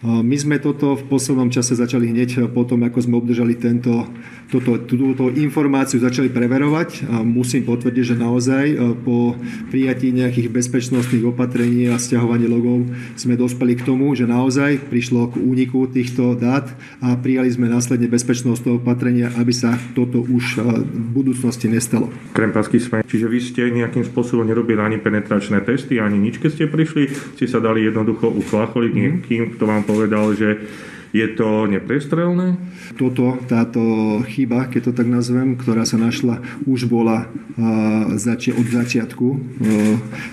My 0.00 0.32
sme 0.32 0.56
toto 0.56 0.96
v 0.96 1.04
poslednom 1.12 1.52
čase 1.52 1.76
začali 1.76 2.08
hneď 2.08 2.48
potom, 2.56 2.80
ako 2.88 3.04
sme 3.04 3.20
obdržali 3.20 3.52
tento, 3.60 4.08
toto, 4.50 4.82
túto 4.82 5.30
informáciu, 5.30 6.02
začali 6.02 6.26
preverovať 6.28 7.06
a 7.06 7.22
musím 7.22 7.62
potvrdiť, 7.62 8.04
že 8.04 8.16
naozaj 8.18 8.64
e, 8.66 8.76
po 8.98 9.38
prijatí 9.70 10.10
nejakých 10.10 10.50
bezpečnostných 10.50 11.30
opatrení 11.30 11.86
a 11.86 11.96
stiahovaní 11.96 12.50
logov 12.50 12.82
sme 13.14 13.38
dospeli 13.38 13.78
k 13.78 13.86
tomu, 13.86 14.10
že 14.18 14.26
naozaj 14.26 14.90
prišlo 14.90 15.30
k 15.30 15.34
úniku 15.38 15.86
týchto 15.86 16.34
dát 16.34 16.66
a 16.98 17.14
prijali 17.14 17.48
sme 17.54 17.70
následne 17.70 18.10
bezpečnostné 18.10 18.74
opatrenia, 18.82 19.30
aby 19.38 19.54
sa 19.54 19.78
toto 19.94 20.18
už 20.18 20.58
e, 20.58 20.82
v 20.82 21.08
budúcnosti 21.14 21.70
nestalo. 21.70 22.10
Krempasky 22.34 22.82
sme. 22.82 23.06
Čiže 23.06 23.26
vy 23.30 23.38
ste 23.38 23.62
nejakým 23.70 24.02
spôsobom 24.02 24.42
nerobili 24.42 24.82
ani 24.82 24.98
penetračné 24.98 25.62
testy, 25.62 26.02
ani 26.02 26.18
nič, 26.18 26.42
keď 26.42 26.50
ste 26.50 26.64
prišli, 26.66 27.02
ste 27.38 27.46
sa 27.46 27.62
dali 27.62 27.86
jednoducho 27.86 28.26
uchlacholiť 28.26 28.92
mm-hmm. 28.92 29.14
niekým, 29.22 29.42
kto 29.54 29.64
vám 29.64 29.86
povedal, 29.86 30.34
že 30.34 30.58
je 31.10 31.26
to 31.34 31.66
neprestrelné? 31.66 32.54
Toto, 32.94 33.38
táto 33.50 33.82
chyba, 34.30 34.70
keď 34.70 34.90
to 34.90 34.92
tak 34.94 35.10
nazvem, 35.10 35.58
ktorá 35.58 35.82
sa 35.82 35.98
našla, 35.98 36.42
už 36.66 36.86
bola 36.86 37.26
zači- 38.14 38.54
od 38.54 38.66
začiatku. 38.66 39.26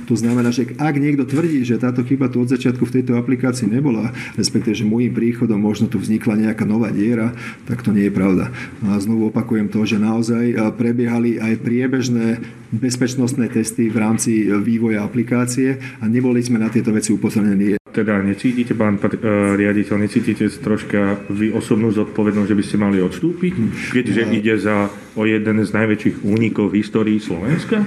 To 0.07 0.13
znamená, 0.13 0.53
že 0.53 0.73
ak 0.77 0.95
niekto 1.01 1.25
tvrdí, 1.25 1.65
že 1.65 1.81
táto 1.81 2.05
chyba 2.05 2.29
tu 2.29 2.45
od 2.45 2.49
začiatku 2.49 2.85
v 2.85 2.95
tejto 3.01 3.17
aplikácii 3.17 3.67
nebola, 3.67 4.13
respektíve, 4.37 4.77
že 4.77 4.85
môjim 4.85 5.11
príchodom 5.11 5.57
možno 5.57 5.89
tu 5.89 5.97
vznikla 5.97 6.49
nejaká 6.49 6.63
nová 6.63 6.93
diera, 6.93 7.33
tak 7.65 7.81
to 7.81 7.89
nie 7.89 8.07
je 8.07 8.13
pravda. 8.13 8.53
A 8.85 9.01
znovu 9.01 9.33
opakujem 9.33 9.67
to, 9.67 9.81
že 9.83 9.97
naozaj 9.97 10.77
prebiehali 10.77 11.41
aj 11.41 11.63
priebežné 11.65 12.27
bezpečnostné 12.71 13.47
testy 13.49 13.87
v 13.87 13.97
rámci 13.97 14.45
vývoja 14.61 15.01
aplikácie 15.01 15.79
a 15.99 16.05
neboli 16.05 16.43
sme 16.43 16.59
na 16.59 16.67
tieto 16.67 16.91
veci 16.91 17.15
upozornení 17.15 17.79
teda 17.97 18.21
necítite, 18.21 18.77
pán 18.77 19.01
uh, 19.01 19.57
riaditeľ, 19.57 19.95
necítite 19.97 20.45
troška 20.61 21.25
vy 21.33 21.49
osobnú 21.49 21.89
zodpovednosť, 21.89 22.49
že 22.49 22.57
by 22.57 22.63
ste 22.63 22.77
mali 22.77 22.97
odstúpiť, 23.01 23.53
keďže 23.89 24.21
ide 24.29 24.53
za 24.61 24.93
o 25.17 25.25
jeden 25.25 25.65
z 25.65 25.69
najväčších 25.73 26.21
únikov 26.21 26.69
v 26.69 26.85
histórii 26.85 27.17
Slovenska? 27.17 27.81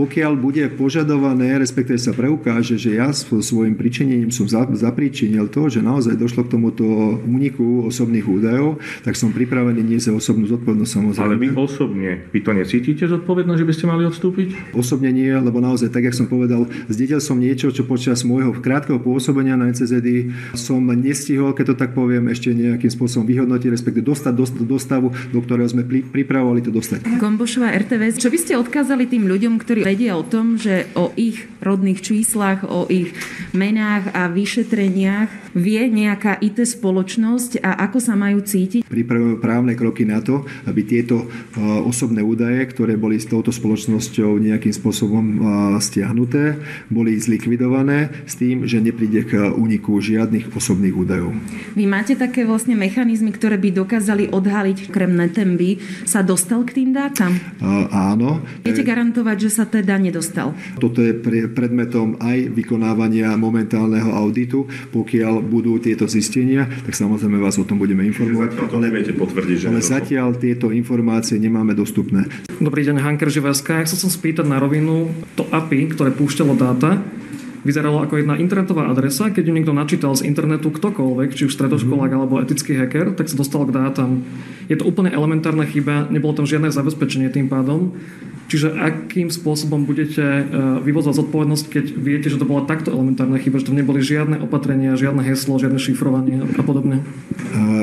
Pokiaľ 0.00 0.32
bude 0.32 0.64
požadované, 0.80 1.60
respektíve 1.60 2.00
sa 2.00 2.16
preukáže, 2.16 2.80
že 2.80 2.96
ja 2.96 3.12
svojim 3.12 3.76
pričinením 3.76 4.32
som 4.32 4.48
zapričinil 4.48 5.52
to, 5.52 5.68
že 5.68 5.84
naozaj 5.84 6.16
došlo 6.16 6.48
k 6.48 6.56
tomuto 6.56 6.84
úniku 7.28 7.84
osobných 7.84 8.24
údajov, 8.24 8.80
tak 9.04 9.20
som 9.20 9.28
pripravený 9.28 9.84
nie 9.84 10.00
za 10.00 10.16
osobnú 10.16 10.48
zodpovednosť 10.48 10.88
samozrejme. 10.88 11.28
Ale 11.28 11.36
vy 11.36 11.48
osobne, 11.52 12.10
vy 12.32 12.40
to 12.40 12.56
necítite 12.56 13.04
zodpovednosť, 13.04 13.60
že 13.60 13.68
by 13.68 13.74
ste 13.76 13.84
mali 13.92 14.08
odstúpiť? 14.08 14.72
Osobne 14.72 15.12
nie, 15.12 15.28
lebo 15.28 15.60
naozaj, 15.60 15.92
tak 15.92 16.08
jak 16.08 16.16
som 16.16 16.24
povedal, 16.24 16.64
zdedil 16.88 17.20
som 17.20 17.36
niečo, 17.36 17.68
čo 17.68 17.84
počas 17.84 18.24
môjho 18.24 18.56
krátkeho 18.56 18.96
pôsobenia 19.04 19.60
na 19.60 19.68
NCZD 19.68 20.32
som 20.56 20.80
nestihol, 20.80 21.52
keď 21.52 21.76
to 21.76 21.76
tak 21.76 21.92
poviem, 21.92 22.32
ešte 22.32 22.56
nejakým 22.56 22.88
spôsobom 22.88 23.28
vyhodnotiť, 23.28 23.68
respektíve 23.68 24.08
dostať 24.08 24.32
do, 24.32 24.48
do 24.64 24.78
stavu, 24.80 25.12
do 25.28 25.40
ktorého 25.44 25.68
sme 25.68 25.84
pripravovali 25.84 26.64
to 26.64 26.72
dostať. 26.72 27.04
Gombošová 27.20 27.76
RTVS, 27.84 28.16
čo 28.16 28.32
by 28.32 28.38
ste 28.40 28.56
odkázali 28.56 29.04
tým 29.04 29.28
ľuďom, 29.28 29.60
ktorí 29.60 29.89
vedia 29.90 30.14
o 30.14 30.22
tom, 30.22 30.54
že 30.54 30.86
o 30.94 31.10
ich 31.18 31.50
rodných 31.58 31.98
číslach, 31.98 32.62
o 32.62 32.86
ich 32.86 33.10
menách 33.50 34.14
a 34.14 34.30
vyšetreniach 34.30 35.50
vie 35.58 35.82
nejaká 35.90 36.38
IT 36.38 36.62
spoločnosť 36.62 37.58
a 37.58 37.90
ako 37.90 37.98
sa 37.98 38.14
majú 38.14 38.38
cítiť? 38.38 38.86
Pripravujeme 38.86 39.42
právne 39.42 39.74
kroky 39.74 40.06
na 40.06 40.22
to, 40.22 40.46
aby 40.70 40.86
tieto 40.86 41.26
osobné 41.82 42.22
údaje, 42.22 42.62
ktoré 42.70 42.94
boli 42.94 43.18
s 43.18 43.26
touto 43.26 43.50
spoločnosťou 43.50 44.38
nejakým 44.38 44.70
spôsobom 44.70 45.24
stiahnuté, 45.82 46.54
boli 46.86 47.18
zlikvidované 47.18 48.14
s 48.30 48.38
tým, 48.38 48.70
že 48.70 48.78
nepríde 48.78 49.26
k 49.26 49.50
úniku 49.50 49.98
žiadnych 49.98 50.54
osobných 50.54 50.94
údajov. 50.94 51.34
Vy 51.74 51.84
máte 51.90 52.14
také 52.14 52.46
vlastne 52.46 52.78
mechanizmy, 52.78 53.34
ktoré 53.34 53.58
by 53.58 53.74
dokázali 53.74 54.30
odhaliť 54.30 54.86
kremné 54.94 55.26
temby, 55.34 55.82
sa 56.06 56.22
dostal 56.22 56.62
k 56.62 56.78
tým 56.78 56.94
dátam? 56.94 57.34
áno. 57.90 58.38
Viete 58.62 58.86
garantovať, 58.86 59.50
že 59.50 59.50
sa 59.50 59.64
teda 59.70 59.94
nedostal. 59.96 60.52
Toto 60.82 60.98
je 61.00 61.14
predmetom 61.48 62.18
aj 62.18 62.50
vykonávania 62.50 63.38
momentálneho 63.38 64.10
auditu. 64.10 64.66
Pokiaľ 64.90 65.40
budú 65.46 65.78
tieto 65.78 66.10
zistenia, 66.10 66.66
tak 66.66 66.98
samozrejme 66.98 67.38
vás 67.38 67.56
o 67.56 67.64
tom 67.64 67.78
budeme 67.78 68.02
informovať. 68.10 68.66
To 68.66 68.82
neviete 68.82 69.14
potvrdiť, 69.14 69.56
že 69.56 69.66
Ale 69.70 69.80
zatiaľ 69.80 70.34
tieto 70.34 70.74
informácie 70.74 71.38
nemáme 71.38 71.78
dostupné. 71.78 72.26
Dobrý 72.58 72.82
deň, 72.82 72.98
Hanker 72.98 73.30
Živerská. 73.30 73.80
Ja 73.80 73.86
sa 73.86 73.96
chcem 73.96 74.10
spýtať 74.10 74.44
na 74.50 74.58
rovinu 74.58 75.14
to 75.38 75.46
API, 75.48 75.94
ktoré 75.94 76.10
púšťalo 76.10 76.58
dáta, 76.58 76.98
vyzeralo 77.64 78.00
ako 78.00 78.20
jedna 78.20 78.40
internetová 78.40 78.88
adresa. 78.88 79.28
Keď 79.28 79.44
ju 79.48 79.52
niekto 79.52 79.76
načítal 79.76 80.16
z 80.16 80.26
internetu 80.26 80.72
ktokoľvek, 80.72 81.36
či 81.36 81.46
už 81.48 81.54
stredoškolák 81.56 82.10
mm-hmm. 82.10 82.20
alebo 82.20 82.40
etický 82.40 82.76
hacker, 82.76 83.12
tak 83.14 83.28
sa 83.28 83.36
dostal 83.36 83.68
k 83.68 83.76
dátam. 83.76 84.24
Je 84.70 84.78
to 84.78 84.86
úplne 84.86 85.10
elementárna 85.10 85.66
chyba, 85.66 86.06
nebolo 86.14 86.30
tam 86.30 86.46
žiadne 86.46 86.70
zabezpečenie 86.70 87.26
tým 87.34 87.50
pádom. 87.50 87.98
Čiže 88.50 88.74
akým 88.74 89.30
spôsobom 89.30 89.86
budete 89.86 90.22
e, 90.22 90.42
vyvozať 90.82 91.22
zodpovednosť, 91.22 91.64
keď 91.70 91.84
viete, 91.94 92.26
že 92.26 92.38
to 92.38 92.46
bola 92.46 92.66
takto 92.66 92.90
elementárna 92.90 93.38
chyba, 93.38 93.62
že 93.62 93.70
tam 93.70 93.78
neboli 93.78 94.02
žiadne 94.02 94.42
opatrenia, 94.42 94.98
žiadne 94.98 95.22
heslo, 95.22 95.54
žiadne 95.58 95.78
šifrovanie 95.78 96.42
a 96.42 96.62
podobne? 96.66 97.06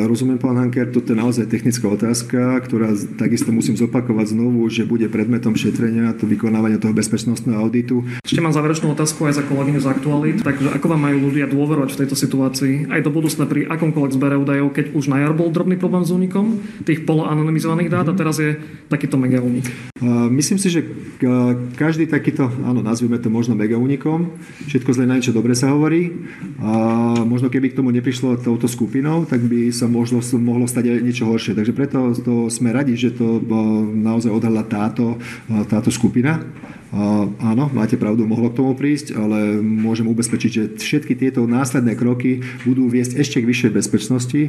Rozumiem, 0.08 0.36
pán 0.36 0.60
Hanker, 0.60 0.92
toto 0.92 1.16
je 1.16 1.18
naozaj 1.20 1.48
technická 1.48 1.88
otázka, 1.88 2.60
ktorá 2.68 2.92
takisto 3.16 3.56
musím 3.56 3.80
zopakovať 3.80 4.36
znovu, 4.36 4.68
že 4.68 4.84
bude 4.84 5.08
predmetom 5.08 5.56
šetrenia, 5.56 6.12
to 6.16 6.28
vykonávania 6.28 6.84
toho 6.84 6.92
bezpečnostného 6.92 7.60
auditu. 7.64 8.04
Ešte 8.24 8.44
mám 8.44 8.52
záverečnú 8.52 8.92
otázku 8.92 9.24
aj 9.24 9.40
za 9.40 9.44
kolegyňu 9.48 9.80
z 9.80 9.88
aktualit. 9.88 10.40
Takže 10.44 10.72
ako 10.76 10.88
vám 10.92 11.02
majú 11.12 11.32
ľudia 11.32 11.48
dôverovať 11.48 11.96
v 11.96 12.00
tejto 12.04 12.16
situácii 12.20 12.92
aj 12.92 13.08
do 13.08 13.12
budúcna 13.12 13.48
pri 13.48 13.72
akomkoľvek 13.72 14.16
zbere 14.16 14.36
údajov, 14.36 14.76
keď 14.76 14.86
už 14.96 15.12
na 15.12 15.24
jar 15.24 15.32
bol 15.32 15.48
drobný 15.48 15.80
problém 15.80 16.04
s 16.04 16.12
únikom 16.12 16.60
tých 16.86 17.06
poloanonymizovaných 17.08 17.90
dát 17.90 18.08
a 18.10 18.14
teraz 18.14 18.38
je 18.42 18.58
takýto 18.92 19.18
mega 19.18 19.42
únik? 19.42 19.70
Myslím 20.30 20.62
si, 20.62 20.70
že 20.70 20.86
každý 21.74 22.06
takýto, 22.06 22.50
áno, 22.62 22.86
nazvime 22.86 23.18
to 23.18 23.34
možno 23.34 23.58
mega 23.58 23.80
unikom, 23.80 24.38
všetko 24.70 24.94
zle 24.94 25.10
na 25.10 25.18
niečo 25.18 25.34
dobre 25.34 25.58
sa 25.58 25.74
hovorí. 25.74 26.14
A 26.62 26.72
možno 27.26 27.50
keby 27.50 27.74
k 27.74 27.78
tomu 27.82 27.90
neprišlo 27.90 28.38
touto 28.38 28.70
skupinou, 28.70 29.26
tak 29.26 29.42
by 29.42 29.74
sa 29.74 29.90
možno, 29.90 30.22
mohlo 30.38 30.70
stať 30.70 30.94
aj 30.94 31.06
niečo 31.06 31.26
horšie. 31.26 31.58
Takže 31.58 31.74
preto 31.74 32.14
to 32.22 32.50
sme 32.54 32.70
radi, 32.70 32.94
že 32.94 33.18
to 33.18 33.42
naozaj 33.98 34.30
odhala 34.30 34.62
táto, 34.66 35.18
táto 35.70 35.90
skupina. 35.90 36.46
A 36.88 37.28
áno, 37.52 37.68
máte 37.76 38.00
pravdu, 38.00 38.24
mohlo 38.24 38.48
k 38.48 38.64
tomu 38.64 38.72
prísť, 38.72 39.12
ale 39.12 39.60
môžem 39.60 40.08
ubezpečiť, 40.08 40.52
že 40.52 40.64
všetky 40.80 41.20
tieto 41.20 41.44
následné 41.44 42.00
kroky 42.00 42.40
budú 42.64 42.88
viesť 42.88 43.20
ešte 43.20 43.44
k 43.44 43.50
vyššej 43.52 43.72
bezpečnosti. 43.76 44.42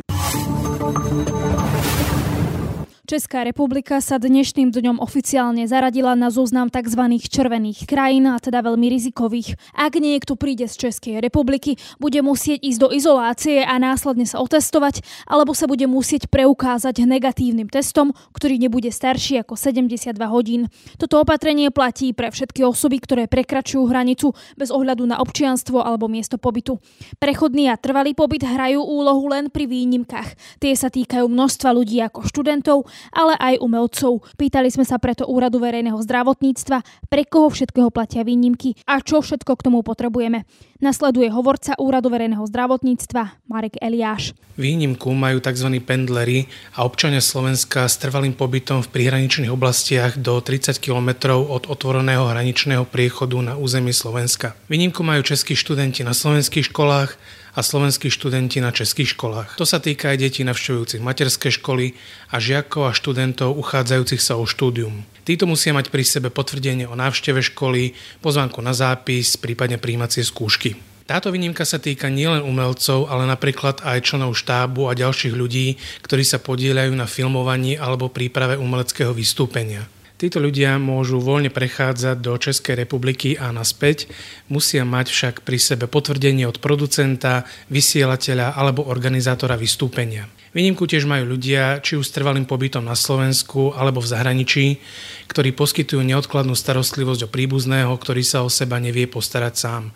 Česká 3.09 3.41
republika 3.41 4.05
sa 4.05 4.21
dnešným 4.21 4.69
dňom 4.69 5.01
oficiálne 5.01 5.65
zaradila 5.65 6.13
na 6.13 6.29
zoznam 6.29 6.69
tzv. 6.69 7.01
červených 7.25 7.89
krajín, 7.89 8.29
a 8.29 8.37
teda 8.37 8.61
veľmi 8.61 8.85
rizikových. 8.85 9.57
Ak 9.73 9.97
niekto 9.97 10.37
príde 10.37 10.69
z 10.69 10.77
Českej 10.77 11.25
republiky, 11.25 11.81
bude 11.97 12.21
musieť 12.21 12.61
ísť 12.61 12.81
do 12.85 12.93
izolácie 12.93 13.65
a 13.65 13.81
následne 13.81 14.29
sa 14.29 14.45
otestovať, 14.45 15.01
alebo 15.25 15.57
sa 15.57 15.65
bude 15.65 15.89
musieť 15.89 16.29
preukázať 16.29 17.09
negatívnym 17.09 17.73
testom, 17.73 18.13
ktorý 18.37 18.61
nebude 18.61 18.93
starší 18.93 19.41
ako 19.41 19.57
72 19.57 20.13
hodín. 20.29 20.69
Toto 21.01 21.25
opatrenie 21.25 21.73
platí 21.73 22.13
pre 22.13 22.29
všetky 22.29 22.61
osoby, 22.61 23.01
ktoré 23.01 23.25
prekračujú 23.25 23.89
hranicu 23.89 24.37
bez 24.61 24.69
ohľadu 24.69 25.09
na 25.09 25.17
občianstvo 25.25 25.81
alebo 25.81 26.13
miesto 26.13 26.37
pobytu. 26.37 26.77
Prechodný 27.17 27.73
a 27.73 27.81
trvalý 27.81 28.13
pobyt 28.13 28.45
hrajú 28.45 28.85
úlohu 28.85 29.33
len 29.33 29.49
pri 29.49 29.65
výnimkách. 29.65 30.61
Tie 30.61 30.77
sa 30.77 30.93
týkajú 30.93 31.25
množstva 31.25 31.73
ľudí 31.73 32.05
ako 32.05 32.29
študentov, 32.29 32.98
ale 33.15 33.35
aj 33.39 33.61
umelcov. 33.61 34.25
Pýtali 34.37 34.69
sme 34.73 34.87
sa 34.87 34.97
preto 34.97 35.27
Úradu 35.27 35.59
verejného 35.63 35.99
zdravotníctva, 36.03 37.09
pre 37.09 37.23
koho 37.27 37.51
všetkého 37.51 37.89
platia 37.91 38.23
výnimky 38.23 38.79
a 38.87 39.03
čo 39.03 39.21
všetko 39.21 39.53
k 39.59 39.65
tomu 39.67 39.81
potrebujeme. 39.83 40.49
Nasleduje 40.79 41.27
hovorca 41.35 41.75
Úradu 41.75 42.07
verejného 42.07 42.47
zdravotníctva 42.47 43.51
Marek 43.51 43.83
Eliáš. 43.83 44.31
Výnimku 44.55 45.11
majú 45.11 45.43
tzv. 45.43 45.75
pendlery 45.83 46.47
a 46.79 46.87
občania 46.87 47.19
Slovenska 47.19 47.91
s 47.91 47.99
trvalým 47.99 48.31
pobytom 48.31 48.87
v 48.87 48.93
prihraničných 48.95 49.51
oblastiach 49.51 50.15
do 50.23 50.39
30 50.39 50.79
km 50.79 51.35
od 51.35 51.67
otvoreného 51.67 52.31
hraničného 52.31 52.87
priechodu 52.87 53.43
na 53.43 53.59
území 53.59 53.91
Slovenska. 53.91 54.55
Výnimku 54.71 55.03
majú 55.03 55.27
českí 55.27 55.59
študenti 55.59 56.07
na 56.07 56.15
slovenských 56.15 56.71
školách, 56.71 57.19
a 57.59 57.61
slovenskí 57.67 58.07
študenti 58.07 58.63
na 58.63 58.71
českých 58.71 59.19
školách. 59.19 59.59
To 59.59 59.67
sa 59.67 59.83
týka 59.83 60.15
aj 60.15 60.23
detí 60.23 60.47
navštevujúcich 60.47 61.03
materské 61.03 61.51
školy 61.51 61.99
a 62.31 62.39
žiakov 62.39 62.87
a 62.87 62.95
študentov 62.95 63.59
uchádzajúcich 63.59 64.23
sa 64.23 64.39
o 64.39 64.47
štúdium. 64.47 65.03
Títo 65.27 65.51
musia 65.51 65.75
mať 65.75 65.91
pri 65.91 66.07
sebe 66.07 66.31
potvrdenie 66.31 66.87
o 66.87 66.95
návšteve 66.95 67.43
školy, 67.51 67.99
pozvánku 68.23 68.63
na 68.63 68.71
zápis, 68.71 69.35
prípadne 69.35 69.83
príjmacie 69.83 70.23
skúšky. 70.23 70.79
Táto 71.09 71.35
výnimka 71.35 71.65
sa 71.65 71.83
týka 71.83 72.07
nielen 72.13 72.45
umelcov, 72.45 73.09
ale 73.11 73.25
napríklad 73.27 73.81
aj 73.83 74.07
členov 74.07 74.39
štábu 74.39 74.87
a 74.87 74.95
ďalších 74.95 75.35
ľudí, 75.35 75.81
ktorí 76.05 76.23
sa 76.23 76.39
podielajú 76.39 76.93
na 76.95 77.09
filmovaní 77.11 77.81
alebo 77.81 78.13
príprave 78.13 78.61
umeleckého 78.61 79.11
vystúpenia. 79.17 79.89
Títo 80.19 80.43
ľudia 80.43 80.83
môžu 80.83 81.23
voľne 81.23 81.47
prechádzať 81.47 82.19
do 82.19 82.35
Českej 82.35 82.75
republiky 82.75 83.39
a 83.39 83.55
naspäť, 83.55 84.11
musia 84.51 84.83
mať 84.83 85.15
však 85.15 85.35
pri 85.47 85.63
sebe 85.63 85.87
potvrdenie 85.87 86.43
od 86.43 86.59
producenta, 86.59 87.47
vysielateľa 87.71 88.59
alebo 88.59 88.83
organizátora 88.91 89.55
vystúpenia. 89.55 90.27
Výnimku 90.51 90.91
tiež 90.91 91.07
majú 91.07 91.39
ľudia, 91.39 91.79
či 91.87 91.95
už 91.95 92.11
s 92.11 92.17
trvalým 92.19 92.51
pobytom 92.51 92.83
na 92.83 92.99
Slovensku 92.99 93.71
alebo 93.79 94.03
v 94.03 94.11
zahraničí, 94.11 94.83
ktorí 95.31 95.55
poskytujú 95.55 96.03
neodkladnú 96.03 96.59
starostlivosť 96.59 97.31
o 97.31 97.33
príbuzného, 97.33 97.95
ktorý 97.95 98.27
sa 98.27 98.43
o 98.43 98.51
seba 98.51 98.83
nevie 98.83 99.07
postarať 99.07 99.55
sám. 99.55 99.95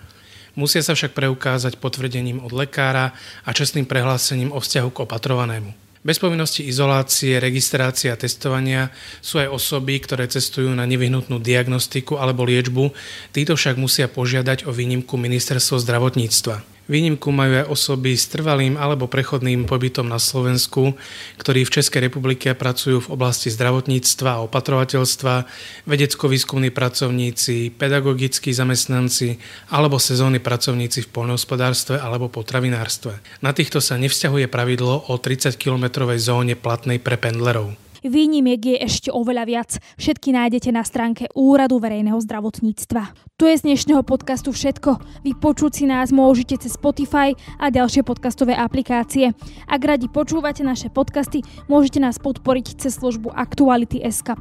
Musia 0.55 0.87
sa 0.87 0.95
však 0.95 1.19
preukázať 1.19 1.83
potvrdením 1.83 2.39
od 2.47 2.55
lekára 2.55 3.11
a 3.43 3.51
čestným 3.51 3.91
prehlásením 3.91 4.55
o 4.55 4.63
vzťahu 4.63 4.89
k 4.95 5.03
opatrovanému. 5.03 5.82
Bez 6.03 6.19
povinnosti 6.19 6.67
izolácie, 6.67 7.39
registrácie 7.39 8.11
a 8.11 8.19
testovania 8.19 8.91
sú 9.23 9.39
aj 9.39 9.55
osoby, 9.55 10.03
ktoré 10.03 10.27
cestujú 10.27 10.75
na 10.75 10.83
nevyhnutnú 10.83 11.39
diagnostiku 11.39 12.19
alebo 12.19 12.43
liečbu, 12.43 12.91
títo 13.31 13.55
však 13.55 13.79
musia 13.79 14.11
požiadať 14.11 14.67
o 14.67 14.75
výnimku 14.75 15.15
ministerstvo 15.15 15.79
zdravotníctva. 15.79 16.82
Výnimku 16.93 17.33
majú 17.33 17.65
aj 17.65 17.73
osoby 17.73 18.13
s 18.13 18.29
trvalým 18.29 18.77
alebo 18.77 19.09
prechodným 19.09 19.65
pobytom 19.65 20.05
na 20.05 20.21
Slovensku, 20.21 20.93
ktorí 21.41 21.65
v 21.65 21.75
Českej 21.81 22.13
republike 22.13 22.53
pracujú 22.53 23.09
v 23.09 23.17
oblasti 23.17 23.49
zdravotníctva 23.49 24.29
a 24.37 24.45
opatrovateľstva, 24.45 25.49
vedecko-výskumní 25.89 26.69
pracovníci, 26.69 27.73
pedagogickí 27.81 28.53
zamestnanci 28.53 29.41
alebo 29.73 29.97
sezónni 29.97 30.37
pracovníci 30.37 31.09
v 31.09 31.13
poľnohospodárstve 31.17 31.97
alebo 31.97 32.29
potravinárstve. 32.29 33.41
Na 33.41 33.57
týchto 33.57 33.81
sa 33.81 33.97
nevzťahuje 33.97 34.53
pravidlo 34.53 35.09
o 35.09 35.17
30-kilometrovej 35.17 36.21
zóne 36.21 36.61
platnej 36.61 37.01
pre 37.01 37.17
pendlerov. 37.17 37.73
Výnimiek 38.03 38.59
je 38.59 38.77
ešte 38.83 39.09
oveľa 39.15 39.45
viac. 39.47 39.71
Všetky 39.95 40.35
nájdete 40.35 40.75
na 40.75 40.83
stránke 40.83 41.31
Úradu 41.39 41.79
verejného 41.79 42.19
zdravotníctva. 42.19 43.15
Tu 43.39 43.47
je 43.47 43.55
z 43.59 43.63
dnešného 43.63 44.03
podcastu 44.03 44.51
všetko. 44.51 45.23
Vypočuť 45.23 45.71
si 45.71 45.85
nás 45.87 46.11
môžete 46.11 46.59
cez 46.59 46.75
Spotify 46.75 47.31
a 47.63 47.71
ďalšie 47.71 48.03
podcastové 48.03 48.59
aplikácie. 48.59 49.31
Ak 49.71 49.87
radi 49.87 50.11
počúvate 50.11 50.67
naše 50.67 50.91
podcasty, 50.91 51.47
môžete 51.71 52.03
nás 52.03 52.19
podporiť 52.19 52.83
cez 52.83 52.99
službu 52.99 53.31
Aktuality 53.31 54.03
SK+. 54.03 54.35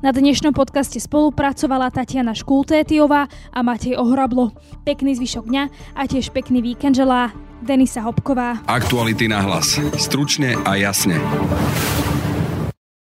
Na 0.00 0.16
dnešnom 0.16 0.56
podcaste 0.56 0.96
spolupracovala 0.96 1.92
Tatiana 1.92 2.32
Škultétiová 2.32 3.28
a 3.52 3.60
Matej 3.60 4.00
Ohrablo. 4.00 4.56
Pekný 4.88 5.20
zvyšok 5.20 5.44
dňa 5.44 5.64
a 6.00 6.02
tiež 6.08 6.32
pekný 6.32 6.64
víkend 6.64 6.96
želá 6.96 7.28
Denisa 7.60 8.00
Hopková. 8.04 8.64
Aktuality 8.64 9.28
na 9.28 9.44
hlas. 9.44 9.76
Stručne 10.00 10.56
a 10.64 10.80
jasne. 10.80 11.20